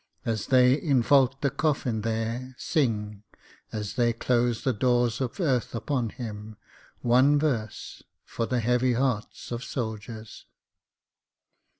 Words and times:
As 0.25 0.47
they 0.47 0.75
invault 0.77 1.41
the 1.41 1.51
coffin 1.51 2.01
there, 2.01 2.55
Sing 2.57 3.21
as 3.71 3.93
they 3.93 4.13
close 4.13 4.63
the 4.63 4.73
doors 4.73 5.21
of 5.21 5.39
earth 5.39 5.75
upon 5.75 6.09
him 6.09 6.57
one 7.01 7.37
verse, 7.37 8.01
For 8.25 8.47
the 8.47 8.61
heavy 8.61 8.93
hearts 8.93 9.51
of 9.51 9.63
soldiers. 9.63 10.47